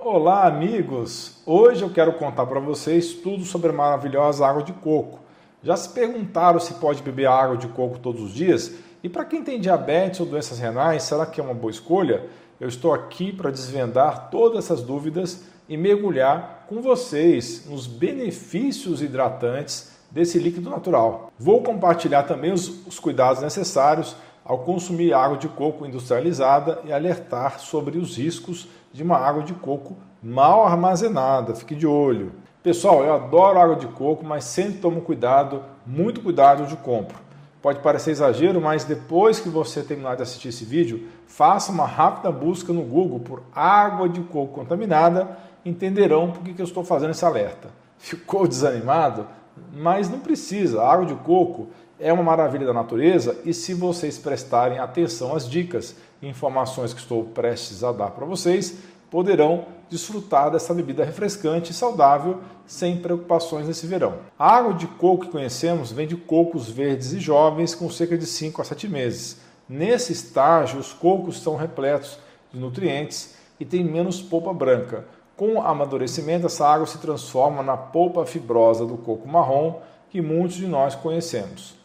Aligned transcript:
Olá, 0.00 0.46
amigos! 0.46 1.38
Hoje 1.44 1.82
eu 1.82 1.90
quero 1.90 2.12
contar 2.12 2.46
para 2.46 2.60
vocês 2.60 3.14
tudo 3.14 3.44
sobre 3.44 3.70
a 3.70 3.72
maravilhosa 3.72 4.46
água 4.46 4.62
de 4.62 4.72
coco. 4.72 5.18
Já 5.60 5.76
se 5.76 5.88
perguntaram 5.88 6.60
se 6.60 6.74
pode 6.74 7.02
beber 7.02 7.26
água 7.26 7.56
de 7.56 7.66
coco 7.66 7.98
todos 7.98 8.22
os 8.22 8.32
dias? 8.32 8.72
E 9.02 9.08
para 9.08 9.24
quem 9.24 9.42
tem 9.42 9.60
diabetes 9.60 10.20
ou 10.20 10.26
doenças 10.26 10.60
renais, 10.60 11.02
será 11.02 11.26
que 11.26 11.40
é 11.40 11.44
uma 11.44 11.52
boa 11.52 11.72
escolha? 11.72 12.26
Eu 12.60 12.68
estou 12.68 12.94
aqui 12.94 13.32
para 13.32 13.50
desvendar 13.50 14.30
todas 14.30 14.66
essas 14.66 14.82
dúvidas 14.82 15.42
e 15.68 15.76
mergulhar 15.76 16.64
com 16.68 16.80
vocês 16.80 17.66
nos 17.68 17.88
benefícios 17.88 19.02
hidratantes 19.02 19.90
desse 20.12 20.38
líquido 20.38 20.70
natural. 20.70 21.32
Vou 21.36 21.60
compartilhar 21.60 22.22
também 22.22 22.52
os, 22.52 22.86
os 22.86 23.00
cuidados 23.00 23.42
necessários 23.42 24.14
ao 24.48 24.60
consumir 24.60 25.12
água 25.12 25.36
de 25.36 25.46
coco 25.46 25.84
industrializada 25.84 26.80
e 26.86 26.90
alertar 26.90 27.60
sobre 27.60 27.98
os 27.98 28.16
riscos 28.16 28.66
de 28.90 29.02
uma 29.02 29.18
água 29.18 29.42
de 29.42 29.52
coco 29.52 29.94
mal 30.22 30.64
armazenada. 30.66 31.54
Fique 31.54 31.74
de 31.74 31.86
olho. 31.86 32.32
Pessoal, 32.62 33.04
eu 33.04 33.12
adoro 33.12 33.58
água 33.58 33.76
de 33.76 33.86
coco, 33.88 34.24
mas 34.24 34.44
sempre 34.44 34.78
tomo 34.78 35.02
cuidado, 35.02 35.62
muito 35.86 36.22
cuidado 36.22 36.66
de 36.66 36.76
compro. 36.76 37.18
Pode 37.60 37.80
parecer 37.80 38.12
exagero, 38.12 38.58
mas 38.58 38.84
depois 38.84 39.38
que 39.38 39.50
você 39.50 39.82
terminar 39.82 40.16
de 40.16 40.22
assistir 40.22 40.48
esse 40.48 40.64
vídeo, 40.64 41.06
faça 41.26 41.70
uma 41.70 41.86
rápida 41.86 42.32
busca 42.32 42.72
no 42.72 42.82
Google 42.82 43.20
por 43.20 43.42
água 43.54 44.08
de 44.08 44.22
coco 44.22 44.54
contaminada, 44.54 45.36
entenderão 45.62 46.30
por 46.30 46.42
que 46.42 46.58
eu 46.58 46.64
estou 46.64 46.82
fazendo 46.82 47.10
esse 47.10 47.24
alerta. 47.24 47.68
Ficou 47.98 48.46
desanimado? 48.48 49.26
Mas 49.74 50.08
não 50.08 50.20
precisa. 50.20 50.80
A 50.80 50.90
água 50.90 51.04
de 51.04 51.14
coco 51.16 51.68
é 52.00 52.12
uma 52.12 52.22
maravilha 52.22 52.66
da 52.66 52.72
natureza 52.72 53.38
e 53.44 53.52
se 53.52 53.74
vocês 53.74 54.18
prestarem 54.18 54.78
atenção 54.78 55.34
às 55.34 55.48
dicas 55.48 55.96
e 56.22 56.28
informações 56.28 56.94
que 56.94 57.00
estou 57.00 57.24
prestes 57.24 57.82
a 57.82 57.92
dar 57.92 58.10
para 58.10 58.24
vocês, 58.24 58.78
poderão 59.10 59.66
desfrutar 59.88 60.50
dessa 60.50 60.74
bebida 60.74 61.04
refrescante 61.04 61.72
e 61.72 61.74
saudável 61.74 62.40
sem 62.66 62.98
preocupações 62.98 63.66
nesse 63.66 63.86
verão. 63.86 64.18
A 64.38 64.56
água 64.56 64.74
de 64.74 64.86
coco 64.86 65.24
que 65.24 65.32
conhecemos 65.32 65.90
vem 65.90 66.06
de 66.06 66.16
cocos 66.16 66.68
verdes 66.68 67.12
e 67.12 67.18
jovens 67.18 67.74
com 67.74 67.90
cerca 67.90 68.16
de 68.16 68.26
5 68.26 68.60
a 68.60 68.64
7 68.64 68.88
meses. 68.88 69.40
Nesse 69.68 70.12
estágio, 70.12 70.78
os 70.78 70.92
cocos 70.92 71.42
são 71.42 71.56
repletos 71.56 72.18
de 72.52 72.60
nutrientes 72.60 73.34
e 73.58 73.64
têm 73.64 73.82
menos 73.82 74.20
polpa 74.20 74.52
branca. 74.52 75.04
Com 75.36 75.54
o 75.54 75.62
amadurecimento, 75.62 76.46
essa 76.46 76.66
água 76.66 76.86
se 76.86 76.98
transforma 76.98 77.62
na 77.62 77.76
polpa 77.76 78.26
fibrosa 78.26 78.84
do 78.84 78.96
coco 78.98 79.26
marrom 79.26 79.80
que 80.10 80.20
muitos 80.20 80.56
de 80.56 80.66
nós 80.66 80.94
conhecemos. 80.94 81.78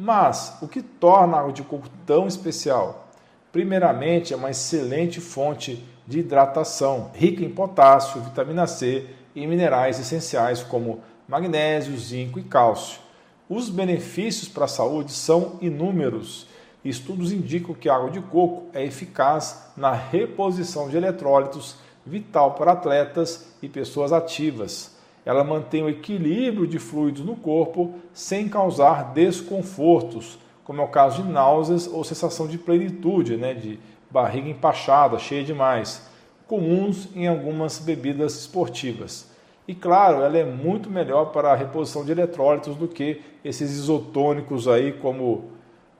Mas 0.00 0.56
o 0.62 0.68
que 0.68 0.80
torna 0.80 1.38
água 1.38 1.52
de 1.52 1.64
coco 1.64 1.88
tão 2.06 2.28
especial? 2.28 3.08
Primeiramente, 3.50 4.32
é 4.32 4.36
uma 4.36 4.52
excelente 4.52 5.20
fonte 5.20 5.84
de 6.06 6.20
hidratação, 6.20 7.10
rica 7.12 7.44
em 7.44 7.50
potássio, 7.50 8.20
vitamina 8.20 8.64
C 8.68 9.08
e 9.34 9.44
minerais 9.44 9.98
essenciais 9.98 10.62
como 10.62 11.00
magnésio, 11.26 11.98
zinco 11.98 12.38
e 12.38 12.44
cálcio. 12.44 13.00
Os 13.48 13.68
benefícios 13.68 14.48
para 14.48 14.66
a 14.66 14.68
saúde 14.68 15.10
são 15.10 15.58
inúmeros. 15.60 16.46
Estudos 16.84 17.32
indicam 17.32 17.74
que 17.74 17.88
a 17.88 17.96
água 17.96 18.12
de 18.12 18.20
coco 18.20 18.68
é 18.72 18.84
eficaz 18.84 19.64
na 19.76 19.92
reposição 19.92 20.88
de 20.88 20.96
eletrólitos, 20.96 21.74
vital 22.06 22.54
para 22.54 22.70
atletas 22.70 23.48
e 23.60 23.68
pessoas 23.68 24.12
ativas 24.12 24.96
ela 25.28 25.44
mantém 25.44 25.82
o 25.82 25.90
equilíbrio 25.90 26.66
de 26.66 26.78
fluidos 26.78 27.22
no 27.22 27.36
corpo 27.36 27.92
sem 28.14 28.48
causar 28.48 29.12
desconfortos, 29.12 30.38
como 30.64 30.80
é 30.80 30.84
o 30.84 30.88
caso 30.88 31.22
de 31.22 31.28
náuseas 31.28 31.86
ou 31.86 32.02
sensação 32.02 32.46
de 32.46 32.56
plenitude, 32.56 33.36
né, 33.36 33.52
de 33.52 33.78
barriga 34.10 34.48
empachada, 34.48 35.18
cheia 35.18 35.44
demais, 35.44 36.08
comuns 36.46 37.10
em 37.14 37.28
algumas 37.28 37.78
bebidas 37.78 38.40
esportivas. 38.40 39.30
E 39.66 39.74
claro, 39.74 40.22
ela 40.22 40.38
é 40.38 40.46
muito 40.46 40.88
melhor 40.88 41.26
para 41.26 41.52
a 41.52 41.54
reposição 41.54 42.06
de 42.06 42.10
eletrólitos 42.10 42.74
do 42.74 42.88
que 42.88 43.20
esses 43.44 43.70
isotônicos 43.72 44.66
aí 44.66 44.94
como 44.94 45.50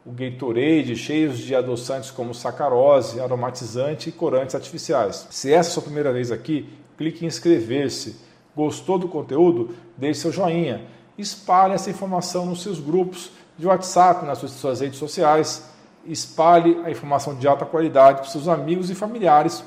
o 0.07 0.11
Gatorade, 0.11 0.97
cheios 0.97 1.37
de 1.37 1.55
adoçantes 1.55 2.11
como 2.11 2.33
sacarose, 2.33 3.21
aromatizante 3.21 4.09
e 4.09 4.13
corantes 4.13 4.55
artificiais. 4.55 5.27
Se 5.29 5.53
essa 5.53 5.69
é 5.69 5.71
a 5.71 5.75
sua 5.75 5.83
primeira 5.83 6.15
vez 6.15 6.33
aqui, 6.33 6.67
clique 6.97 7.27
em 7.27 7.29
inscrever-se 7.29 8.27
Gostou 8.59 8.99
do 8.99 9.07
conteúdo? 9.07 9.71
Deixe 9.97 10.23
seu 10.23 10.33
joinha. 10.33 10.83
Espalhe 11.17 11.75
essa 11.75 11.91
informação 11.91 12.45
nos 12.45 12.61
seus 12.61 12.81
grupos 12.81 13.31
de 13.57 13.69
WhatsApp, 13.69 14.27
nas 14.27 14.39
suas 14.39 14.81
redes 14.81 14.99
sociais. 14.99 15.71
Espalhe 16.05 16.77
a 16.85 16.91
informação 16.91 17.37
de 17.37 17.47
alta 17.47 17.65
qualidade 17.65 18.19
para 18.19 18.29
seus 18.29 18.49
amigos 18.49 18.91
e 18.91 18.97
familiares, 18.97 19.63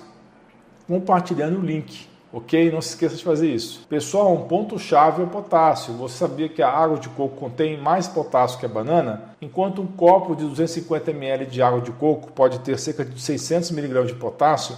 compartilhando 0.89 1.57
o 1.57 1.61
link. 1.61 2.05
Ok? 2.33 2.69
Não 2.69 2.81
se 2.81 2.89
esqueça 2.89 3.15
de 3.15 3.23
fazer 3.23 3.53
isso. 3.53 3.87
Pessoal, 3.87 4.33
um 4.33 4.45
ponto-chave 4.45 5.21
é 5.21 5.23
o 5.23 5.29
potássio. 5.29 5.93
Você 5.93 6.17
sabia 6.17 6.49
que 6.49 6.61
a 6.61 6.69
água 6.69 6.97
de 6.97 7.07
coco 7.07 7.37
contém 7.37 7.79
mais 7.79 8.09
potássio 8.09 8.59
que 8.59 8.65
a 8.65 8.69
banana? 8.69 9.35
Enquanto 9.41 9.81
um 9.81 9.87
copo 9.87 10.35
de 10.35 10.43
250 10.43 11.11
ml 11.11 11.45
de 11.45 11.61
água 11.61 11.79
de 11.79 11.91
coco 11.91 12.29
pode 12.33 12.59
ter 12.59 12.77
cerca 12.77 13.05
de 13.05 13.21
600 13.21 13.71
mg 13.71 14.07
de 14.07 14.15
potássio, 14.15 14.75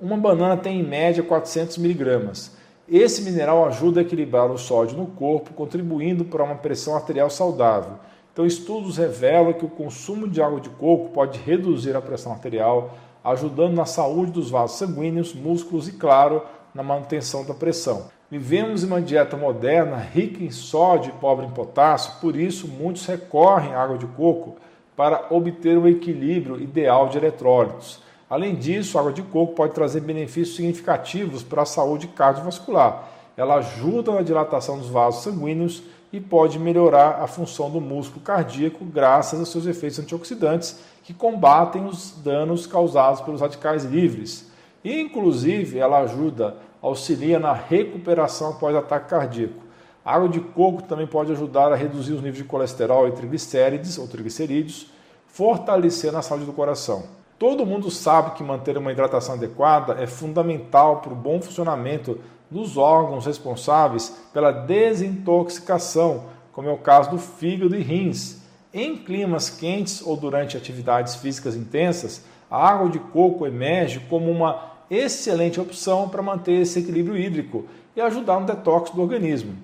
uma 0.00 0.16
banana 0.16 0.56
tem 0.56 0.80
em 0.80 0.82
média 0.82 1.22
400 1.22 1.78
mg. 1.78 2.61
Esse 2.92 3.22
mineral 3.22 3.64
ajuda 3.64 4.00
a 4.00 4.02
equilibrar 4.02 4.50
o 4.50 4.58
sódio 4.58 4.98
no 4.98 5.06
corpo, 5.06 5.54
contribuindo 5.54 6.26
para 6.26 6.44
uma 6.44 6.56
pressão 6.56 6.94
arterial 6.94 7.30
saudável. 7.30 7.92
Então, 8.30 8.44
estudos 8.44 8.98
revelam 8.98 9.54
que 9.54 9.64
o 9.64 9.70
consumo 9.70 10.28
de 10.28 10.42
água 10.42 10.60
de 10.60 10.68
coco 10.68 11.08
pode 11.08 11.38
reduzir 11.38 11.96
a 11.96 12.02
pressão 12.02 12.32
arterial, 12.32 12.90
ajudando 13.24 13.72
na 13.72 13.86
saúde 13.86 14.32
dos 14.32 14.50
vasos 14.50 14.76
sanguíneos, 14.76 15.32
músculos 15.32 15.88
e, 15.88 15.92
claro, 15.92 16.42
na 16.74 16.82
manutenção 16.82 17.46
da 17.46 17.54
pressão. 17.54 18.08
Vivemos 18.30 18.84
em 18.84 18.88
uma 18.88 19.00
dieta 19.00 19.38
moderna 19.38 19.96
rica 19.96 20.44
em 20.44 20.50
sódio 20.50 21.14
e 21.16 21.18
pobre 21.18 21.46
em 21.46 21.50
potássio, 21.50 22.20
por 22.20 22.36
isso 22.36 22.68
muitos 22.68 23.06
recorrem 23.06 23.72
à 23.72 23.82
água 23.82 23.96
de 23.96 24.06
coco 24.06 24.56
para 24.94 25.28
obter 25.30 25.78
o 25.78 25.88
equilíbrio 25.88 26.60
ideal 26.60 27.08
de 27.08 27.16
eletrólitos. 27.16 28.02
Além 28.32 28.54
disso, 28.54 28.96
a 28.96 29.02
água 29.02 29.12
de 29.12 29.20
coco 29.20 29.52
pode 29.52 29.74
trazer 29.74 30.00
benefícios 30.00 30.56
significativos 30.56 31.42
para 31.42 31.60
a 31.60 31.66
saúde 31.66 32.08
cardiovascular. 32.08 33.06
Ela 33.36 33.56
ajuda 33.56 34.10
na 34.10 34.22
dilatação 34.22 34.78
dos 34.78 34.88
vasos 34.88 35.22
sanguíneos 35.22 35.82
e 36.10 36.18
pode 36.18 36.58
melhorar 36.58 37.22
a 37.22 37.26
função 37.26 37.70
do 37.70 37.78
músculo 37.78 38.22
cardíaco 38.22 38.86
graças 38.86 39.38
aos 39.38 39.50
seus 39.50 39.66
efeitos 39.66 39.98
antioxidantes 39.98 40.78
que 41.04 41.12
combatem 41.12 41.84
os 41.84 42.12
danos 42.24 42.66
causados 42.66 43.20
pelos 43.20 43.42
radicais 43.42 43.84
livres. 43.84 44.50
E, 44.82 44.98
inclusive, 44.98 45.78
ela 45.78 45.98
ajuda, 45.98 46.56
auxilia 46.80 47.38
na 47.38 47.52
recuperação 47.52 48.52
após 48.52 48.74
ataque 48.74 49.10
cardíaco. 49.10 49.62
A 50.02 50.14
água 50.14 50.30
de 50.30 50.40
coco 50.40 50.82
também 50.84 51.06
pode 51.06 51.32
ajudar 51.32 51.70
a 51.70 51.76
reduzir 51.76 52.14
os 52.14 52.22
níveis 52.22 52.38
de 52.38 52.44
colesterol 52.44 53.06
e 53.06 53.12
triglicérides 53.12 53.98
ou 53.98 54.08
triglicerídeos, 54.08 54.86
fortalecendo 55.26 56.16
a 56.16 56.22
saúde 56.22 56.46
do 56.46 56.54
coração. 56.54 57.20
Todo 57.38 57.66
mundo 57.66 57.90
sabe 57.90 58.32
que 58.32 58.42
manter 58.42 58.76
uma 58.78 58.92
hidratação 58.92 59.34
adequada 59.34 59.94
é 60.00 60.06
fundamental 60.06 61.00
para 61.00 61.12
o 61.12 61.16
bom 61.16 61.40
funcionamento 61.40 62.20
dos 62.50 62.76
órgãos 62.76 63.26
responsáveis 63.26 64.14
pela 64.32 64.52
desintoxicação, 64.52 66.24
como 66.52 66.68
é 66.68 66.72
o 66.72 66.78
caso 66.78 67.10
do 67.10 67.18
fígado 67.18 67.74
e 67.74 67.82
rins. 67.82 68.42
Em 68.72 68.96
climas 68.96 69.50
quentes 69.50 70.02
ou 70.02 70.16
durante 70.16 70.56
atividades 70.56 71.16
físicas 71.16 71.56
intensas, 71.56 72.24
a 72.50 72.68
água 72.68 72.90
de 72.90 72.98
coco 72.98 73.46
emerge 73.46 74.00
como 74.00 74.30
uma 74.30 74.72
excelente 74.90 75.60
opção 75.60 76.08
para 76.08 76.22
manter 76.22 76.60
esse 76.60 76.78
equilíbrio 76.78 77.16
hídrico 77.16 77.64
e 77.96 78.00
ajudar 78.00 78.38
no 78.38 78.46
detox 78.46 78.90
do 78.90 79.00
organismo. 79.00 79.54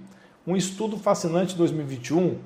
Um 0.46 0.56
estudo 0.56 0.96
fascinante 0.96 1.52
de 1.52 1.58
2021 1.58 2.38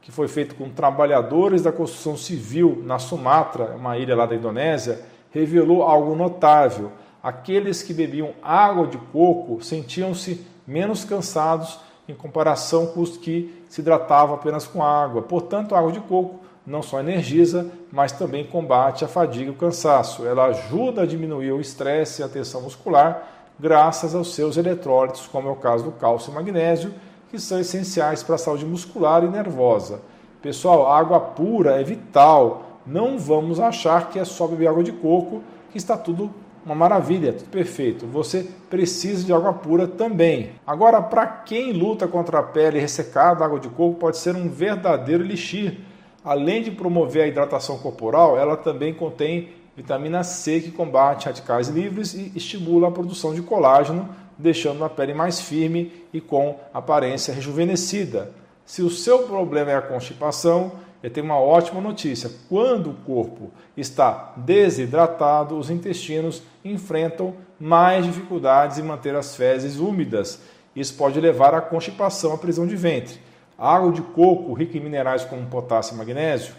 que 0.00 0.10
foi 0.10 0.28
feito 0.28 0.54
com 0.54 0.68
trabalhadores 0.70 1.62
da 1.62 1.72
construção 1.72 2.16
civil 2.16 2.82
na 2.84 2.98
Sumatra, 2.98 3.76
uma 3.76 3.98
ilha 3.98 4.16
lá 4.16 4.26
da 4.26 4.34
Indonésia, 4.34 5.00
revelou 5.30 5.82
algo 5.82 6.14
notável. 6.14 6.90
Aqueles 7.22 7.82
que 7.82 7.92
bebiam 7.92 8.30
água 8.42 8.86
de 8.86 8.96
coco 8.96 9.62
sentiam-se 9.62 10.46
menos 10.66 11.04
cansados 11.04 11.78
em 12.08 12.14
comparação 12.14 12.86
com 12.86 13.00
os 13.00 13.16
que 13.16 13.64
se 13.68 13.80
hidratavam 13.80 14.34
apenas 14.34 14.66
com 14.66 14.82
água. 14.82 15.22
Portanto, 15.22 15.74
a 15.74 15.78
água 15.78 15.92
de 15.92 16.00
coco 16.00 16.40
não 16.66 16.82
só 16.82 17.00
energiza, 17.00 17.70
mas 17.92 18.12
também 18.12 18.44
combate 18.44 19.04
a 19.04 19.08
fadiga 19.08 19.46
e 19.46 19.50
o 19.50 19.56
cansaço. 19.56 20.26
Ela 20.26 20.46
ajuda 20.46 21.02
a 21.02 21.06
diminuir 21.06 21.52
o 21.52 21.60
estresse 21.60 22.22
e 22.22 22.24
a 22.24 22.28
tensão 22.28 22.62
muscular 22.62 23.26
graças 23.60 24.14
aos 24.14 24.34
seus 24.34 24.56
eletrólitos, 24.56 25.26
como 25.26 25.48
é 25.48 25.52
o 25.52 25.56
caso 25.56 25.84
do 25.84 25.92
cálcio 25.92 26.30
e 26.30 26.34
magnésio, 26.34 26.94
que 27.30 27.38
são 27.38 27.60
essenciais 27.60 28.22
para 28.22 28.34
a 28.34 28.38
saúde 28.38 28.66
muscular 28.66 29.22
e 29.24 29.28
nervosa. 29.28 30.00
Pessoal, 30.42 30.90
água 30.90 31.20
pura 31.20 31.80
é 31.80 31.84
vital. 31.84 32.80
Não 32.86 33.18
vamos 33.18 33.60
achar 33.60 34.10
que 34.10 34.18
é 34.18 34.24
só 34.24 34.46
beber 34.46 34.68
água 34.68 34.82
de 34.82 34.92
coco 34.92 35.42
que 35.70 35.78
está 35.78 35.96
tudo 35.96 36.30
uma 36.64 36.74
maravilha, 36.74 37.32
tudo 37.32 37.48
perfeito. 37.48 38.06
Você 38.06 38.46
precisa 38.68 39.24
de 39.24 39.32
água 39.32 39.52
pura 39.52 39.86
também. 39.86 40.50
Agora, 40.66 41.00
para 41.00 41.26
quem 41.26 41.72
luta 41.72 42.06
contra 42.06 42.40
a 42.40 42.42
pele 42.42 42.78
ressecada, 42.78 43.42
a 43.42 43.46
água 43.46 43.60
de 43.60 43.68
coco 43.68 43.98
pode 43.98 44.18
ser 44.18 44.34
um 44.34 44.48
verdadeiro 44.48 45.24
elixir. 45.24 45.78
Além 46.22 46.62
de 46.62 46.70
promover 46.70 47.24
a 47.24 47.26
hidratação 47.26 47.78
corporal, 47.78 48.36
ela 48.36 48.56
também 48.56 48.92
contém 48.92 49.48
vitamina 49.74 50.22
C 50.22 50.60
que 50.60 50.70
combate 50.70 51.26
radicais 51.26 51.68
livres 51.68 52.12
e 52.12 52.32
estimula 52.36 52.88
a 52.88 52.90
produção 52.90 53.32
de 53.32 53.40
colágeno, 53.40 54.08
deixando 54.40 54.84
a 54.84 54.90
pele 54.90 55.14
mais 55.14 55.40
firme 55.40 55.92
e 56.12 56.20
com 56.20 56.58
aparência 56.72 57.32
rejuvenescida. 57.34 58.32
Se 58.64 58.82
o 58.82 58.90
seu 58.90 59.24
problema 59.24 59.70
é 59.70 59.76
a 59.76 59.82
constipação, 59.82 60.72
eu 61.02 61.10
tenho 61.10 61.26
uma 61.26 61.38
ótima 61.38 61.80
notícia. 61.80 62.30
Quando 62.48 62.90
o 62.90 62.94
corpo 62.94 63.50
está 63.76 64.34
desidratado, 64.36 65.56
os 65.56 65.70
intestinos 65.70 66.42
enfrentam 66.64 67.34
mais 67.58 68.04
dificuldades 68.04 68.78
em 68.78 68.82
manter 68.82 69.14
as 69.14 69.34
fezes 69.34 69.78
úmidas. 69.78 70.40
Isso 70.74 70.94
pode 70.94 71.20
levar 71.20 71.54
à 71.54 71.60
constipação, 71.60 72.32
à 72.32 72.38
prisão 72.38 72.66
de 72.66 72.76
ventre. 72.76 73.18
A 73.58 73.74
água 73.74 73.92
de 73.92 74.02
coco, 74.02 74.52
rica 74.52 74.76
em 74.76 74.80
minerais 74.80 75.24
como 75.24 75.46
potássio 75.46 75.94
e 75.94 75.98
magnésio, 75.98 76.54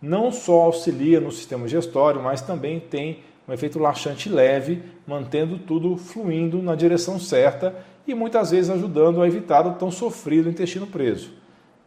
não 0.00 0.30
só 0.30 0.62
auxilia 0.62 1.20
no 1.20 1.32
sistema 1.32 1.64
digestório, 1.64 2.22
mas 2.22 2.42
também 2.42 2.78
tem 2.80 3.20
um 3.48 3.52
efeito 3.52 3.78
laxante 3.78 4.28
leve, 4.28 4.82
mantendo 5.06 5.58
tudo 5.58 5.96
fluindo 5.96 6.62
na 6.62 6.74
direção 6.74 7.18
certa 7.18 7.74
e 8.06 8.14
muitas 8.14 8.50
vezes 8.50 8.70
ajudando 8.70 9.22
a 9.22 9.26
evitar 9.26 9.66
o 9.66 9.74
tão 9.74 9.90
sofrido 9.90 10.48
intestino 10.48 10.86
preso. 10.86 11.30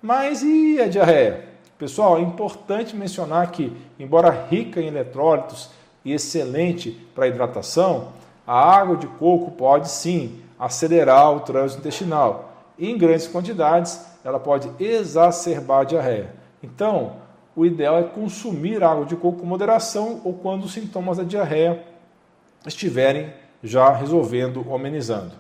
Mas 0.02 0.44
e 0.44 0.80
a 0.80 0.88
diarreia? 0.88 1.46
Pessoal, 1.78 2.18
é 2.18 2.22
importante 2.22 2.96
mencionar 2.96 3.52
que, 3.52 3.72
embora 4.00 4.48
rica 4.50 4.82
em 4.82 4.88
eletrólitos 4.88 5.70
e 6.04 6.12
excelente 6.12 6.92
para 7.14 7.28
hidratação, 7.28 8.14
a 8.46 8.60
água 8.60 8.98
de 8.98 9.08
coco 9.08 9.52
pode 9.52 9.90
sim 9.90 10.40
acelerar 10.58 11.36
o 11.36 11.42
trânsito 11.42 11.82
intestinal. 11.82 12.52
E, 12.80 12.90
em 12.90 12.98
grandes 12.98 13.28
quantidades, 13.28 14.00
ela 14.24 14.40
pode 14.40 14.70
exacerbar 14.80 15.82
a 15.82 15.84
diarreia. 15.84 16.34
Então, 16.64 17.18
o 17.58 17.66
ideal 17.66 17.98
é 17.98 18.04
consumir 18.04 18.84
água 18.84 19.04
de 19.04 19.16
coco 19.16 19.40
com 19.40 19.46
moderação 19.48 20.22
ou 20.24 20.32
quando 20.32 20.66
os 20.66 20.74
sintomas 20.74 21.18
da 21.18 21.24
diarreia 21.24 21.84
estiverem 22.68 23.34
já 23.64 23.92
resolvendo 23.92 24.64
ou 24.64 24.76
amenizando. 24.76 25.32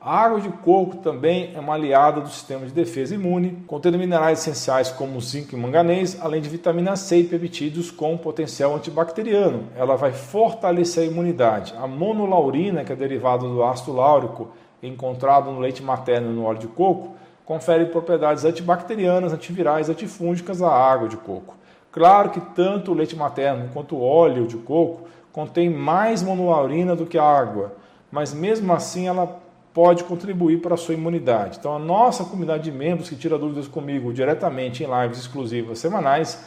A 0.00 0.18
água 0.18 0.40
de 0.40 0.48
coco 0.48 0.96
também 0.96 1.52
é 1.54 1.60
uma 1.60 1.74
aliada 1.74 2.20
do 2.22 2.28
sistema 2.28 2.66
de 2.66 2.72
defesa 2.72 3.14
imune, 3.14 3.62
contendo 3.68 3.98
minerais 3.98 4.40
essenciais 4.40 4.90
como 4.90 5.20
zinco 5.20 5.54
e 5.54 5.58
manganês, 5.58 6.18
além 6.20 6.42
de 6.42 6.48
vitamina 6.48 6.96
C 6.96 7.18
e 7.18 7.24
peptídeos 7.24 7.88
com 7.88 8.18
potencial 8.18 8.74
antibacteriano. 8.74 9.68
Ela 9.76 9.94
vai 9.94 10.10
fortalecer 10.10 11.04
a 11.04 11.06
imunidade. 11.06 11.72
A 11.78 11.86
monolaurina, 11.86 12.82
que 12.82 12.92
é 12.92 12.96
derivada 12.96 13.46
do 13.46 13.62
ácido 13.62 13.92
láurico 13.92 14.48
encontrado 14.82 15.52
no 15.52 15.60
leite 15.60 15.84
materno 15.84 16.32
e 16.32 16.34
no 16.34 16.46
óleo 16.46 16.58
de 16.58 16.66
coco, 16.66 17.14
confere 17.44 17.86
propriedades 17.86 18.44
antibacterianas, 18.44 19.32
antivirais, 19.32 19.88
antifúngicas 19.88 20.60
à 20.62 20.68
água 20.68 21.08
de 21.08 21.16
coco. 21.16 21.59
Claro 21.92 22.30
que 22.30 22.40
tanto 22.40 22.92
o 22.92 22.94
leite 22.94 23.16
materno 23.16 23.70
quanto 23.72 23.96
o 23.96 24.02
óleo 24.02 24.46
de 24.46 24.56
coco 24.56 25.08
contém 25.32 25.68
mais 25.68 26.22
monolaurina 26.22 26.94
do 26.94 27.06
que 27.06 27.18
a 27.18 27.24
água, 27.24 27.72
mas 28.10 28.32
mesmo 28.32 28.72
assim 28.72 29.08
ela 29.08 29.40
pode 29.72 30.04
contribuir 30.04 30.60
para 30.60 30.74
a 30.74 30.78
sua 30.78 30.94
imunidade. 30.94 31.58
Então, 31.58 31.74
a 31.74 31.78
nossa 31.78 32.24
comunidade 32.24 32.64
de 32.64 32.72
membros 32.72 33.08
que 33.08 33.16
tira 33.16 33.38
dúvidas 33.38 33.68
comigo 33.68 34.12
diretamente 34.12 34.82
em 34.82 34.86
lives 34.86 35.18
exclusivas 35.18 35.78
semanais 35.78 36.40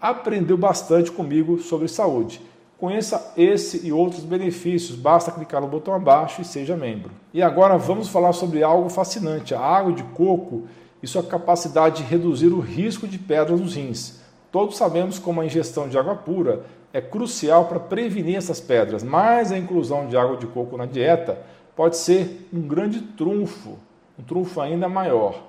aprendeu 0.00 0.58
bastante 0.58 1.10
comigo 1.10 1.58
sobre 1.58 1.88
saúde. 1.88 2.40
Conheça 2.78 3.32
esse 3.38 3.86
e 3.86 3.92
outros 3.92 4.22
benefícios, 4.22 4.98
basta 4.98 5.30
clicar 5.30 5.62
no 5.62 5.66
botão 5.66 5.94
abaixo 5.94 6.42
e 6.42 6.44
seja 6.44 6.76
membro. 6.76 7.10
E 7.32 7.42
agora 7.42 7.78
vamos 7.78 8.08
falar 8.08 8.34
sobre 8.34 8.62
algo 8.62 8.90
fascinante: 8.90 9.54
a 9.54 9.60
água 9.60 9.92
de 9.92 10.02
coco 10.02 10.64
e 11.02 11.06
sua 11.06 11.22
capacidade 11.22 12.02
de 12.02 12.08
reduzir 12.08 12.48
o 12.48 12.60
risco 12.60 13.08
de 13.08 13.18
pedras 13.18 13.60
nos 13.60 13.74
rins. 13.74 14.25
Todos 14.56 14.78
sabemos 14.78 15.18
como 15.18 15.42
a 15.42 15.44
ingestão 15.44 15.86
de 15.86 15.98
água 15.98 16.14
pura 16.14 16.62
é 16.90 16.98
crucial 16.98 17.66
para 17.66 17.78
prevenir 17.78 18.36
essas 18.36 18.58
pedras, 18.58 19.02
mas 19.02 19.52
a 19.52 19.58
inclusão 19.58 20.06
de 20.06 20.16
água 20.16 20.38
de 20.38 20.46
coco 20.46 20.78
na 20.78 20.86
dieta 20.86 21.38
pode 21.76 21.98
ser 21.98 22.48
um 22.50 22.62
grande 22.62 23.02
trunfo, 23.02 23.76
um 24.18 24.22
trunfo 24.22 24.58
ainda 24.62 24.88
maior. 24.88 25.42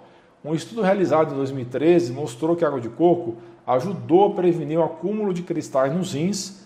Um 0.44 0.54
estudo 0.54 0.82
realizado 0.82 1.34
em 1.34 1.38
2013 1.38 2.12
mostrou 2.12 2.54
que 2.54 2.66
a 2.66 2.68
água 2.68 2.82
de 2.82 2.90
coco 2.90 3.38
ajudou 3.66 4.26
a 4.26 4.36
prevenir 4.36 4.78
o 4.78 4.84
acúmulo 4.84 5.34
de 5.34 5.42
cristais 5.42 5.94
nos 5.94 6.12
rins 6.12 6.66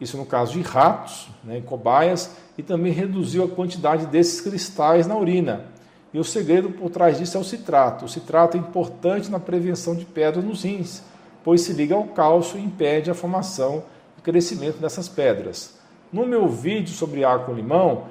isso 0.00 0.16
no 0.16 0.24
caso 0.24 0.54
de 0.54 0.62
ratos, 0.62 1.28
né, 1.44 1.58
em 1.58 1.62
cobaias, 1.62 2.34
e 2.56 2.62
também 2.62 2.90
reduziu 2.90 3.44
a 3.44 3.48
quantidade 3.48 4.06
desses 4.06 4.40
cristais 4.40 5.06
na 5.06 5.14
urina. 5.14 5.66
E 6.10 6.18
o 6.18 6.24
segredo 6.24 6.70
por 6.70 6.88
trás 6.88 7.18
disso 7.18 7.36
é 7.36 7.40
o 7.40 7.44
citrato. 7.44 8.06
O 8.06 8.08
citrato 8.08 8.56
é 8.56 8.60
importante 8.60 9.30
na 9.30 9.38
prevenção 9.38 9.94
de 9.94 10.06
pedras 10.06 10.42
nos 10.42 10.62
rins, 10.62 11.02
pois 11.44 11.62
se 11.62 11.72
liga 11.72 11.94
ao 11.94 12.04
cálcio 12.04 12.58
e 12.58 12.64
impede 12.64 13.10
a 13.10 13.14
formação 13.14 13.84
e 14.18 14.20
crescimento 14.20 14.78
dessas 14.78 15.08
pedras. 15.08 15.78
No 16.12 16.26
meu 16.26 16.48
vídeo 16.48 16.94
sobre 16.94 17.24
água 17.24 17.46
com 17.46 17.54
limão, 17.54 18.04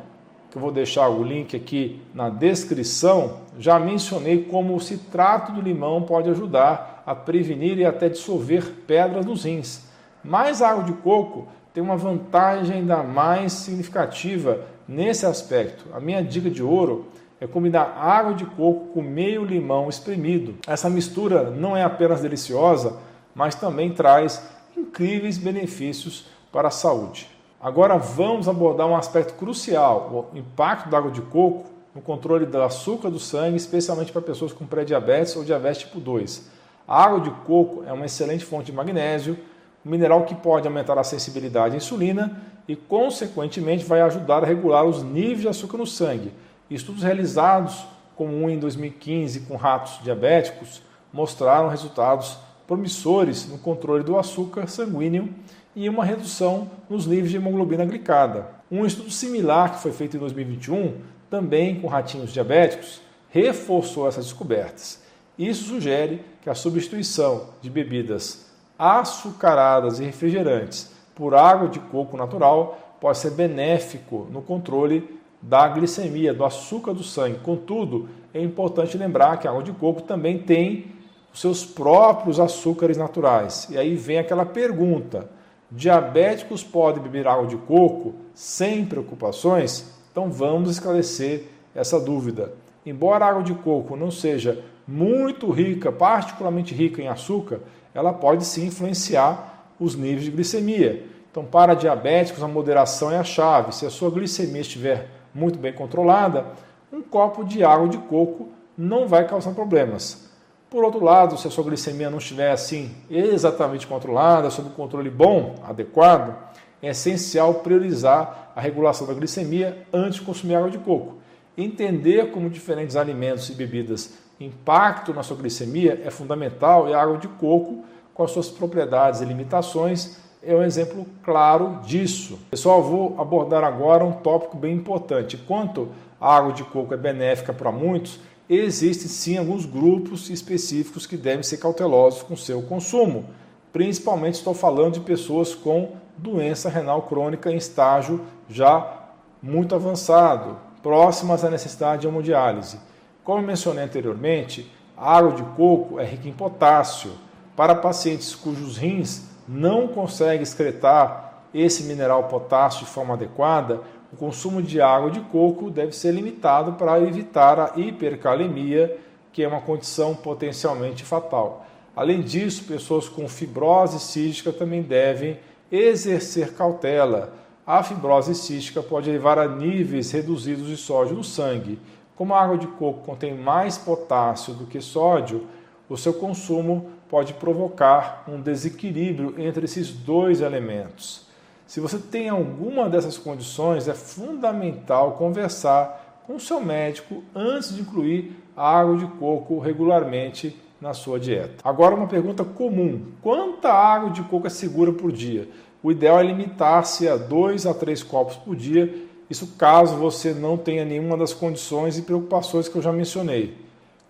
que 0.50 0.58
eu 0.58 0.62
vou 0.62 0.72
deixar 0.72 1.08
o 1.08 1.24
link 1.24 1.56
aqui 1.56 2.02
na 2.14 2.30
descrição, 2.30 3.38
já 3.58 3.80
mencionei 3.80 4.44
como 4.44 4.76
o 4.76 4.82
citrato 4.82 5.52
do 5.52 5.62
limão 5.62 6.02
pode 6.02 6.30
ajudar 6.30 7.04
a 7.06 7.16
prevenir 7.16 7.78
e 7.78 7.86
até 7.86 8.10
dissolver 8.10 8.64
pedras 8.86 9.26
nos 9.26 9.46
rins. 9.46 9.86
Mas 10.24 10.62
a 10.62 10.70
água 10.72 10.84
de 10.84 10.94
coco 10.94 11.48
tem 11.74 11.82
uma 11.82 11.96
vantagem 11.96 12.78
ainda 12.78 13.02
mais 13.02 13.54
significativa 13.54 14.60
nesse 14.88 15.26
aspecto. 15.26 15.86
A 15.94 16.00
minha 16.00 16.22
dica 16.22 16.50
de 16.50 16.62
ouro 16.62 17.08
é 17.40 17.48
combinar 17.48 17.98
água 17.98 18.34
de 18.34 18.46
coco 18.46 18.88
com 18.94 19.02
meio 19.02 19.46
limão 19.46 19.90
espremido. 19.90 20.56
Essa 20.68 20.90
mistura 20.90 21.50
não 21.50 21.76
é 21.76 21.84
apenas 21.84 22.22
deliciosa, 22.22 22.98
mas 23.34 23.56
também 23.56 23.94
traz 23.94 24.50
incríveis 24.76 25.38
benefícios 25.38 26.26
para 26.52 26.68
a 26.68 26.72
saúde. 26.72 27.30
Agora 27.60 27.98
vamos 27.98 28.50
abordar 28.50 28.88
um 28.88 28.96
aspecto 28.96 29.34
crucial: 29.36 30.30
o 30.34 30.38
impacto 30.38 30.90
da 30.90 30.98
água 30.98 31.12
de 31.12 31.22
coco 31.22 31.66
no 31.94 32.02
controle 32.02 32.46
do 32.46 32.62
açúcar 32.62 33.10
do 33.10 33.20
sangue, 33.20 33.58
especialmente 33.58 34.12
para 34.12 34.22
pessoas 34.22 34.54
com 34.54 34.66
pré-diabetes 34.66 35.36
ou 35.36 35.44
diabetes 35.44 35.82
tipo 35.82 36.00
2. 36.00 36.50
A 36.88 37.04
água 37.04 37.20
de 37.20 37.30
coco 37.46 37.84
é 37.86 37.94
uma 37.94 38.06
excelente 38.06 38.46
fonte 38.46 38.66
de 38.68 38.72
magnésio, 38.72 39.38
um 39.86 39.90
mineral 39.90 40.24
que 40.24 40.36
pode 40.36 40.68
aumentar 40.68 40.98
a 40.98 41.04
sensibilidade 41.04 41.74
à 41.74 41.78
insulina 41.78 42.42
e, 42.68 42.76
consequentemente, 42.76 43.84
vai 43.84 44.02
ajudar 44.02 44.44
a 44.44 44.48
regular 44.48 44.86
os 44.86 45.04
níveis 45.04 45.42
de 45.42 45.48
açúcar 45.48 45.78
no 45.78 45.86
sangue. 45.86 46.34
Estudos 46.70 47.04
realizados, 47.04 47.86
como 48.16 48.36
um 48.36 48.50
em 48.50 48.58
2015 48.58 49.42
com 49.42 49.56
ratos 49.56 50.00
diabéticos, 50.04 50.82
mostraram 51.12 51.68
resultados 51.68 52.38
promissores 52.72 53.50
no 53.50 53.58
controle 53.58 54.02
do 54.02 54.18
açúcar 54.18 54.66
sanguíneo 54.66 55.28
e 55.76 55.90
uma 55.90 56.06
redução 56.06 56.72
nos 56.90 57.06
níveis 57.06 57.30
de 57.30 57.36
hemoglobina 57.36 57.84
glicada. 57.84 58.48
Um 58.72 58.86
estudo 58.86 59.12
similar 59.12 59.74
que 59.74 59.82
foi 59.82 59.92
feito 59.92 60.16
em 60.16 60.20
2021, 60.22 60.94
também 61.30 61.82
com 61.82 61.88
ratinhos 61.88 62.32
diabéticos, 62.32 63.02
reforçou 63.30 64.08
essas 64.08 64.24
descobertas. 64.24 65.02
Isso 65.38 65.66
sugere 65.66 66.24
que 66.42 66.50
a 66.50 66.56
substituição 66.56 67.50
de 67.62 67.70
bebidas 67.70 68.46
açucaradas 68.80 70.00
e 70.00 70.06
refrigerantes 70.06 70.92
por 71.14 71.36
água 71.36 71.68
de 71.68 71.80
coco 71.80 72.16
natural 72.16 72.98
pode 73.02 73.18
ser 73.18 73.32
benéfico 73.32 74.30
no 74.32 74.42
controle 74.42 75.20
da 75.42 75.68
glicemia, 75.68 76.34
do 76.34 76.46
açúcar 76.46 76.94
do 76.94 77.04
sangue. 77.04 77.40
Contudo, 77.40 78.08
é 78.34 78.42
importante 78.42 78.98
lembrar 78.98 79.40
que 79.40 79.46
a 79.46 79.52
água 79.52 79.62
de 79.62 79.74
coco 79.74 80.04
também 80.04 80.40
tem 80.40 81.01
os 81.34 81.40
seus 81.40 81.66
próprios 81.66 82.40
açúcares 82.40 82.98
naturais. 82.98 83.68
E 83.70 83.78
aí 83.78 83.96
vem 83.96 84.20
aquela 84.20 84.46
pergunta: 84.46 85.30
diabéticos 85.70 86.64
podem 86.64 87.02
beber 87.02 87.28
água 87.28 87.48
de 87.48 87.58
coco 87.58 88.16
sem 88.34 88.86
preocupações? 88.86 89.94
Então 90.12 90.32
vamos 90.32 90.70
esclarecer 90.72 91.46
essa 91.74 92.00
dúvida. 92.00 92.54
Embora 92.86 93.26
a 93.26 93.30
água 93.30 93.44
de 93.44 93.54
coco 93.54 93.96
não 93.96 94.12
seja 94.12 94.64
muito 94.88 95.50
rica, 95.52 95.92
particularmente 95.92 96.74
rica 96.74 97.02
em 97.02 97.08
açúcar, 97.08 97.60
ela 97.94 98.12
pode 98.12 98.46
sim 98.46 98.66
influenciar 98.66 99.68
os 99.80 99.96
níveis 99.96 100.26
de 100.26 100.32
glicemia. 100.32 101.06
Então, 101.30 101.46
para 101.46 101.74
diabéticos, 101.74 102.44
a 102.44 102.48
moderação 102.48 103.10
é 103.10 103.18
a 103.18 103.24
chave. 103.24 103.74
Se 103.74 103.86
a 103.86 103.90
sua 103.90 104.10
glicemia 104.10 104.62
estiver 104.62 105.08
muito 105.34 105.58
bem 105.58 105.72
controlada, 105.72 106.46
um 106.92 107.02
copo 107.02 107.44
de 107.44 107.64
água 107.64 107.88
de 107.88 107.98
coco 107.98 108.50
não 108.78 109.08
vai 109.08 109.26
causar 109.26 109.54
problemas. 109.54 110.31
Por 110.72 110.86
outro 110.86 111.04
lado, 111.04 111.38
se 111.38 111.46
a 111.46 111.52
sua 111.52 111.66
glicemia 111.66 112.10
não 112.10 112.18
estiver 112.18 112.50
assim 112.50 112.92
exatamente 113.10 113.86
controlada, 113.86 114.50
sob 114.50 114.70
um 114.70 114.72
controle 114.72 115.10
bom, 115.10 115.56
adequado, 115.68 116.34
é 116.82 116.92
essencial 116.92 117.56
priorizar 117.56 118.54
a 118.56 118.62
regulação 118.62 119.06
da 119.06 119.14
glicemia 119.14 119.86
antes 119.92 120.20
de 120.20 120.26
consumir 120.26 120.56
água 120.56 120.70
de 120.70 120.78
coco. 120.78 121.18
Entender 121.58 122.32
como 122.32 122.50
diferentes 122.50 122.96
alimentos 122.96 123.50
e 123.50 123.54
bebidas 123.54 124.14
impacto 124.40 125.14
na 125.14 125.24
sua 125.24 125.36
glicemia 125.36 126.02
é 126.06 126.10
fundamental 126.10 126.88
e 126.88 126.94
a 126.94 127.02
água 127.02 127.18
de 127.18 127.28
coco, 127.28 127.84
com 128.14 128.24
as 128.24 128.32
suas 128.32 128.48
propriedades 128.48 129.20
e 129.20 129.26
limitações, 129.26 130.22
é 130.42 130.56
um 130.56 130.64
exemplo 130.64 131.06
claro 131.22 131.82
disso. 131.84 132.40
Pessoal, 132.50 132.82
vou 132.82 133.20
abordar 133.20 133.66
agora 133.66 134.06
um 134.06 134.14
tópico 134.14 134.56
bem 134.56 134.74
importante. 134.74 135.36
Enquanto 135.36 135.90
a 136.20 136.34
água 136.34 136.54
de 136.54 136.64
coco 136.64 136.94
é 136.94 136.98
benéfica 136.98 137.52
para 137.52 137.74
muitos, 137.74 138.22
existem 138.58 139.08
sim 139.08 139.38
alguns 139.38 139.66
grupos 139.66 140.30
específicos 140.30 141.06
que 141.06 141.16
devem 141.16 141.44
ser 141.44 141.58
cautelosos 141.58 142.22
com 142.22 142.36
seu 142.36 142.62
consumo. 142.62 143.30
Principalmente 143.72 144.36
estou 144.36 144.54
falando 144.54 144.96
de 144.96 145.00
pessoas 145.00 145.56
com 145.56 145.94
doença 146.18 146.70
renal 146.70 147.04
crônica 147.04 147.50
em 147.50 147.56
estágio 147.56 148.22
já 148.50 149.00
muito 149.42 149.74
avançado, 149.74 150.58
próximas 150.84 151.46
à 151.46 151.50
necessidade 151.50 152.02
de 152.02 152.08
hemodiálise. 152.08 152.78
Como 153.24 153.42
mencionei 153.42 153.86
anteriormente, 153.86 154.70
a 154.98 155.18
água 155.18 155.32
de 155.32 155.44
coco 155.56 156.00
é 156.00 156.04
rica 156.04 156.28
em 156.28 156.34
potássio. 156.34 157.12
Para 157.56 157.74
pacientes 157.74 158.36
cujos 158.36 158.78
rins 158.78 159.24
não 159.48 159.88
conseguem 159.88 160.44
excretar 160.44 161.46
esse 161.54 161.84
mineral 161.84 162.26
potássio 162.26 162.86
de 162.86 162.92
forma 162.92 163.14
adequada, 163.14 163.82
o 164.12 164.18
consumo 164.18 164.62
de 164.62 164.82
água 164.82 165.10
de 165.10 165.22
coco 165.22 165.72
deve 165.72 165.94
ser 165.94 166.12
limitado 166.12 166.74
para 166.74 167.00
evitar 167.00 167.60
a 167.60 167.80
hipercalemia, 167.80 168.98
que 169.32 169.42
é 169.42 169.48
uma 169.48 169.62
condição 169.62 170.14
potencialmente 170.14 171.06
fatal. 171.06 171.66
Além 171.96 172.22
disso, 172.22 172.66
pessoas 172.66 173.08
com 173.08 173.28
fibrose 173.30 174.00
cística 174.00 174.52
também 174.52 174.82
devem 174.82 175.40
exercer 175.72 176.54
cautela. 176.54 177.34
A 177.66 177.82
fibrose 177.84 178.36
cística 178.36 178.84
pode 178.84 179.10
levar 179.10 179.40
a 179.40 179.48
níveis 179.48 180.12
reduzidos 180.12 180.68
de 180.68 180.76
sódio 180.76 181.16
no 181.16 181.24
sangue. 181.24 181.80
Como 182.16 182.34
a 182.34 182.42
água 182.42 182.58
de 182.58 182.68
coco 182.68 183.06
contém 183.06 183.34
mais 183.34 183.78
potássio 183.78 184.54
do 184.54 184.66
que 184.66 184.82
sódio, 184.82 185.48
o 185.88 185.98
seu 185.98 186.14
consumo 186.14 186.92
pode 187.10 187.34
provocar 187.34 188.24
um 188.28 188.42
desequilíbrio 188.42 189.36
entre 189.38 189.66
esses 189.66 189.92
dois 189.92 190.42
elementos. 190.42 191.31
Se 191.72 191.80
você 191.80 191.98
tem 191.98 192.28
alguma 192.28 192.90
dessas 192.90 193.18
condições, 193.18 193.88
é 193.88 193.94
fundamental 193.94 195.14
conversar 195.14 196.22
com 196.28 196.36
o 196.36 196.40
seu 196.40 196.60
médico 196.60 197.24
antes 197.34 197.74
de 197.74 197.80
incluir 197.80 198.36
água 198.58 198.98
de 198.98 199.06
coco 199.06 199.58
regularmente 199.58 200.54
na 200.82 200.94
sua 200.94 201.18
dieta. 201.18 201.64
Agora, 201.64 201.96
uma 201.96 202.08
pergunta 202.08 202.44
comum: 202.44 203.14
quanta 203.22 203.72
água 203.72 204.10
de 204.10 204.22
coco 204.24 204.48
é 204.48 204.50
segura 204.50 204.92
por 204.92 205.14
dia? 205.14 205.48
O 205.82 205.94
ideal 205.94 206.20
é 206.20 206.24
limitar-se 206.24 207.08
a 207.08 207.16
2 207.16 207.66
a 207.66 207.74
3 207.74 208.04
copos 208.04 208.36
por 208.36 208.54
dia, 208.54 208.94
isso 209.30 209.56
caso 209.58 209.96
você 209.96 210.34
não 210.34 210.58
tenha 210.58 210.84
nenhuma 210.84 211.16
das 211.16 211.34
condições 211.34 211.98
e 211.98 212.02
preocupações 212.02 212.68
que 212.68 212.76
eu 212.76 212.82
já 212.82 212.92
mencionei. 212.92 213.56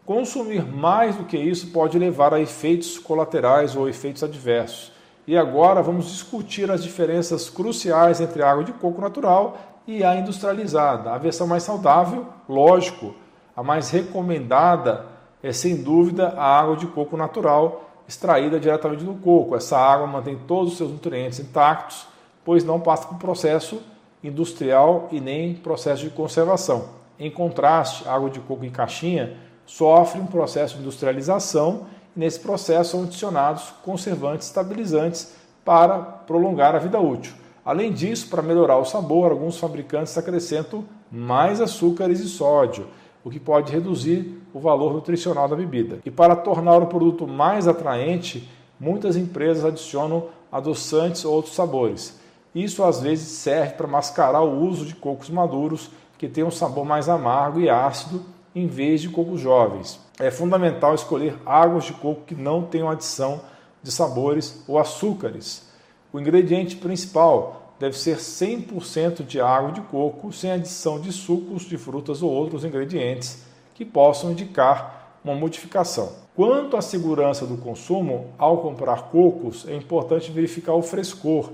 Consumir 0.03 0.65
mais 0.65 1.15
do 1.15 1.25
que 1.25 1.37
isso 1.37 1.67
pode 1.67 1.99
levar 1.99 2.33
a 2.33 2.41
efeitos 2.41 2.97
colaterais 2.97 3.75
ou 3.75 3.87
efeitos 3.87 4.23
adversos. 4.23 4.99
E 5.31 5.37
agora 5.37 5.81
vamos 5.81 6.07
discutir 6.07 6.69
as 6.69 6.83
diferenças 6.83 7.49
cruciais 7.49 8.19
entre 8.19 8.43
a 8.43 8.51
água 8.51 8.65
de 8.65 8.73
coco 8.73 8.99
natural 8.99 9.57
e 9.87 10.03
a 10.03 10.13
industrializada. 10.13 11.09
A 11.09 11.17
versão 11.17 11.47
mais 11.47 11.63
saudável, 11.63 12.25
lógico, 12.49 13.15
a 13.55 13.63
mais 13.63 13.89
recomendada 13.91 15.05
é 15.41 15.53
sem 15.53 15.77
dúvida 15.77 16.33
a 16.35 16.59
água 16.59 16.75
de 16.75 16.85
coco 16.85 17.15
natural, 17.15 17.89
extraída 18.05 18.59
diretamente 18.59 19.05
do 19.05 19.13
coco. 19.13 19.55
Essa 19.55 19.77
água 19.77 20.05
mantém 20.05 20.37
todos 20.37 20.73
os 20.73 20.77
seus 20.77 20.91
nutrientes 20.91 21.39
intactos, 21.39 22.05
pois 22.43 22.65
não 22.65 22.81
passa 22.81 23.07
por 23.07 23.17
processo 23.17 23.81
industrial 24.21 25.07
e 25.13 25.21
nem 25.21 25.55
processo 25.55 26.03
de 26.03 26.09
conservação. 26.09 26.89
Em 27.17 27.31
contraste, 27.31 28.05
a 28.05 28.13
água 28.13 28.29
de 28.29 28.41
coco 28.41 28.65
em 28.65 28.69
caixinha 28.69 29.37
sofre 29.65 30.19
um 30.19 30.25
processo 30.25 30.75
de 30.75 30.81
industrialização 30.81 31.85
nesse 32.15 32.39
processo 32.39 32.91
são 32.91 33.03
adicionados 33.03 33.73
conservantes 33.83 34.47
estabilizantes 34.47 35.33
para 35.63 35.99
prolongar 35.99 36.75
a 36.75 36.79
vida 36.79 36.99
útil. 36.99 37.33
Além 37.63 37.91
disso, 37.91 38.27
para 38.27 38.41
melhorar 38.41 38.77
o 38.77 38.85
sabor, 38.85 39.31
alguns 39.31 39.57
fabricantes 39.57 40.17
acrescentam 40.17 40.83
mais 41.11 41.61
açúcares 41.61 42.19
e 42.19 42.27
sódio, 42.27 42.87
o 43.23 43.29
que 43.29 43.39
pode 43.39 43.71
reduzir 43.71 44.41
o 44.53 44.59
valor 44.59 44.93
nutricional 44.93 45.47
da 45.47 45.55
bebida. 45.55 45.99
E 46.03 46.09
para 46.09 46.35
tornar 46.35 46.77
o 46.77 46.87
produto 46.87 47.27
mais 47.27 47.67
atraente, 47.67 48.49
muitas 48.79 49.15
empresas 49.15 49.63
adicionam 49.63 50.25
adoçantes 50.51 51.23
ou 51.23 51.33
outros 51.33 51.53
sabores. 51.53 52.19
Isso 52.53 52.83
às 52.83 52.99
vezes 52.99 53.27
serve 53.27 53.73
para 53.73 53.87
mascarar 53.87 54.41
o 54.41 54.59
uso 54.65 54.85
de 54.85 54.95
cocos 54.95 55.29
maduros 55.29 55.89
que 56.17 56.27
têm 56.27 56.43
um 56.43 56.51
sabor 56.51 56.83
mais 56.83 57.07
amargo 57.07 57.59
e 57.59 57.69
ácido 57.69 58.23
em 58.55 58.67
vez 58.67 59.01
de 59.01 59.09
cocos 59.09 59.39
jovens. 59.39 59.99
É 60.19 60.29
fundamental 60.29 60.93
escolher 60.93 61.37
águas 61.45 61.85
de 61.85 61.93
coco 61.93 62.25
que 62.25 62.35
não 62.35 62.63
tenham 62.63 62.89
adição 62.89 63.41
de 63.81 63.91
sabores 63.91 64.63
ou 64.67 64.77
açúcares. 64.77 65.69
O 66.13 66.19
ingrediente 66.19 66.75
principal 66.75 67.73
deve 67.79 67.97
ser 67.97 68.17
100% 68.17 69.25
de 69.25 69.41
água 69.41 69.71
de 69.71 69.81
coco, 69.81 70.31
sem 70.31 70.51
adição 70.51 70.99
de 70.99 71.11
sucos 71.11 71.63
de 71.63 71.77
frutas 71.77 72.21
ou 72.21 72.29
outros 72.29 72.63
ingredientes 72.63 73.43
que 73.73 73.83
possam 73.83 74.31
indicar 74.31 75.17
uma 75.23 75.33
modificação. 75.33 76.13
Quanto 76.35 76.77
à 76.77 76.81
segurança 76.81 77.45
do 77.45 77.57
consumo, 77.57 78.27
ao 78.37 78.59
comprar 78.59 79.09
cocos, 79.09 79.67
é 79.67 79.75
importante 79.75 80.31
verificar 80.31 80.73
o 80.73 80.81
frescor. 80.81 81.51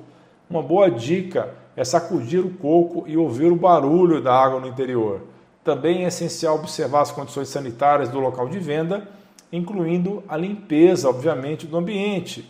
Uma 0.49 0.61
boa 0.61 0.89
dica 0.89 1.53
é 1.75 1.83
sacudir 1.83 2.45
o 2.45 2.49
coco 2.49 3.03
e 3.07 3.15
ouvir 3.15 3.51
o 3.51 3.55
barulho 3.55 4.21
da 4.21 4.33
água 4.33 4.59
no 4.59 4.67
interior. 4.67 5.21
Também 5.67 6.05
é 6.05 6.07
essencial 6.07 6.55
observar 6.55 7.01
as 7.01 7.11
condições 7.11 7.49
sanitárias 7.49 8.07
do 8.07 8.21
local 8.21 8.47
de 8.47 8.57
venda, 8.57 9.05
incluindo 9.51 10.23
a 10.25 10.37
limpeza, 10.37 11.09
obviamente, 11.09 11.67
do 11.67 11.75
ambiente. 11.75 12.49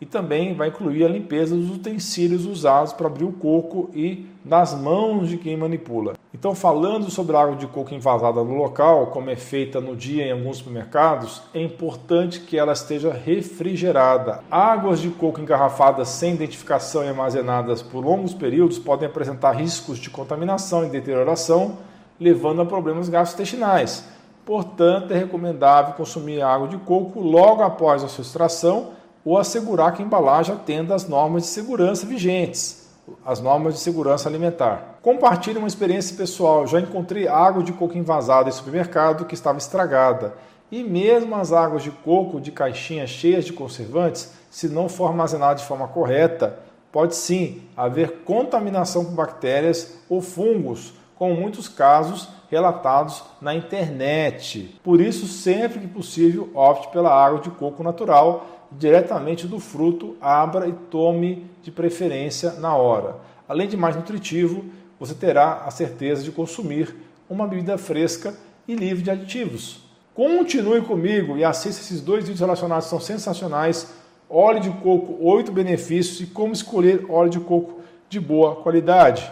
E 0.00 0.06
também 0.06 0.54
vai 0.54 0.68
incluir 0.68 1.04
a 1.04 1.08
limpeza 1.08 1.54
dos 1.54 1.68
utensílios 1.68 2.46
usados 2.46 2.94
para 2.94 3.08
abrir 3.08 3.26
o 3.26 3.32
coco 3.32 3.90
e 3.92 4.24
das 4.42 4.74
mãos 4.74 5.28
de 5.28 5.36
quem 5.36 5.54
manipula. 5.54 6.14
Então, 6.32 6.54
falando 6.54 7.10
sobre 7.10 7.36
a 7.36 7.42
água 7.42 7.56
de 7.56 7.66
coco 7.66 7.92
envasada 7.92 8.42
no 8.42 8.54
local, 8.54 9.08
como 9.08 9.28
é 9.28 9.36
feita 9.36 9.78
no 9.78 9.94
dia 9.94 10.24
em 10.24 10.32
alguns 10.32 10.56
supermercados, 10.56 11.42
é 11.52 11.60
importante 11.60 12.40
que 12.40 12.56
ela 12.56 12.72
esteja 12.72 13.12
refrigerada. 13.12 14.42
Águas 14.50 14.98
de 14.98 15.10
coco 15.10 15.42
engarrafadas 15.42 16.08
sem 16.08 16.32
identificação 16.32 17.04
e 17.04 17.08
armazenadas 17.08 17.82
por 17.82 18.02
longos 18.02 18.32
períodos 18.32 18.78
podem 18.78 19.06
apresentar 19.06 19.52
riscos 19.52 19.98
de 19.98 20.08
contaminação 20.08 20.86
e 20.86 20.88
deterioração 20.88 21.84
levando 22.18 22.62
a 22.62 22.66
problemas 22.66 23.08
gastrointestinais. 23.08 24.04
Portanto, 24.44 25.12
é 25.12 25.18
recomendável 25.18 25.94
consumir 25.94 26.40
água 26.40 26.68
de 26.68 26.76
coco 26.78 27.20
logo 27.20 27.62
após 27.62 28.04
a 28.04 28.08
sua 28.08 28.22
extração 28.22 28.90
ou 29.24 29.36
assegurar 29.36 29.92
que 29.92 30.02
a 30.02 30.04
embalagem 30.06 30.54
atenda 30.54 30.94
às 30.94 31.08
normas 31.08 31.42
de 31.42 31.48
segurança 31.48 32.06
vigentes, 32.06 32.88
as 33.24 33.40
normas 33.40 33.74
de 33.74 33.80
segurança 33.80 34.28
alimentar. 34.28 34.98
Compartilhe 35.02 35.58
uma 35.58 35.66
experiência 35.66 36.16
pessoal. 36.16 36.64
Já 36.66 36.80
encontrei 36.80 37.26
água 37.26 37.62
de 37.62 37.72
coco 37.72 37.98
envasada 37.98 38.48
em 38.48 38.52
supermercado 38.52 39.24
que 39.24 39.34
estava 39.34 39.58
estragada. 39.58 40.34
E 40.70 40.82
mesmo 40.82 41.34
as 41.34 41.52
águas 41.52 41.82
de 41.82 41.90
coco 41.90 42.40
de 42.40 42.52
caixinhas 42.52 43.10
cheias 43.10 43.44
de 43.44 43.52
conservantes, 43.52 44.32
se 44.50 44.68
não 44.68 44.88
for 44.88 45.06
armazenada 45.06 45.56
de 45.56 45.64
forma 45.64 45.88
correta, 45.88 46.58
pode 46.90 47.14
sim 47.16 47.62
haver 47.76 48.22
contaminação 48.24 49.04
por 49.04 49.12
bactérias 49.12 49.98
ou 50.08 50.20
fungos 50.20 50.94
com 51.18 51.34
muitos 51.34 51.68
casos 51.68 52.28
relatados 52.50 53.22
na 53.40 53.54
internet. 53.54 54.78
Por 54.82 55.00
isso, 55.00 55.26
sempre 55.26 55.80
que 55.80 55.86
possível, 55.86 56.50
opte 56.54 56.88
pela 56.88 57.10
água 57.10 57.40
de 57.40 57.50
coco 57.50 57.82
natural, 57.82 58.46
diretamente 58.70 59.46
do 59.46 59.58
fruto, 59.58 60.16
abra 60.20 60.68
e 60.68 60.72
tome 60.72 61.46
de 61.62 61.70
preferência 61.70 62.52
na 62.52 62.76
hora. 62.76 63.16
Além 63.48 63.68
de 63.68 63.76
mais 63.76 63.96
nutritivo, 63.96 64.64
você 64.98 65.14
terá 65.14 65.64
a 65.66 65.70
certeza 65.70 66.22
de 66.22 66.30
consumir 66.30 66.94
uma 67.28 67.46
bebida 67.46 67.76
fresca 67.78 68.34
e 68.66 68.74
livre 68.74 69.02
de 69.02 69.10
aditivos. 69.10 69.80
Continue 70.14 70.80
comigo 70.80 71.36
e 71.36 71.44
assista 71.44 71.82
esses 71.82 72.00
dois 72.00 72.24
vídeos 72.24 72.40
relacionados, 72.40 72.88
são 72.88 72.98
sensacionais. 72.98 73.92
Óleo 74.28 74.60
de 74.60 74.70
coco, 74.70 75.18
8 75.20 75.52
benefícios 75.52 76.20
e 76.20 76.26
como 76.26 76.52
escolher 76.52 77.06
óleo 77.08 77.30
de 77.30 77.40
coco 77.40 77.80
de 78.08 78.18
boa 78.18 78.56
qualidade. 78.56 79.30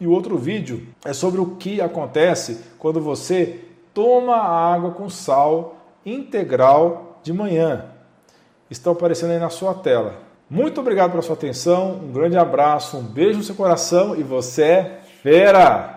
E 0.00 0.06
o 0.06 0.10
outro 0.10 0.36
vídeo 0.36 0.86
é 1.04 1.12
sobre 1.12 1.40
o 1.40 1.56
que 1.56 1.80
acontece 1.80 2.60
quando 2.78 3.00
você 3.00 3.60
toma 3.94 4.36
água 4.36 4.90
com 4.90 5.08
sal 5.08 5.76
integral 6.04 7.18
de 7.22 7.32
manhã. 7.32 7.86
Estão 8.70 8.92
aparecendo 8.92 9.30
aí 9.30 9.38
na 9.38 9.48
sua 9.48 9.74
tela. 9.74 10.14
Muito 10.48 10.80
obrigado 10.80 11.10
pela 11.10 11.22
sua 11.22 11.34
atenção, 11.34 12.00
um 12.02 12.12
grande 12.12 12.36
abraço, 12.36 12.98
um 12.98 13.02
beijo 13.02 13.38
no 13.38 13.44
seu 13.44 13.54
coração 13.54 14.14
e 14.14 14.22
você 14.22 14.62
é 14.62 15.00
fera! 15.22 15.95